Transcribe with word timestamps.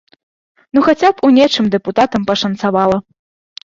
Ну 0.77 0.83
хаця 0.87 1.11
б 1.13 1.25
у 1.29 1.31
нечым 1.37 1.71
дэпутатам 1.79 2.29
пашанцавала! 2.35 2.97